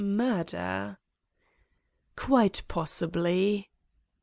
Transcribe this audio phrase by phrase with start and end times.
[0.01, 0.97] murder
[2.15, 3.69] ?""Quite possibly."